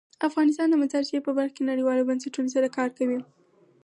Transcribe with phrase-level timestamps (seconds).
[0.27, 3.19] افغانستان د مزارشریف په برخه کې نړیوالو بنسټونو سره کار کوي.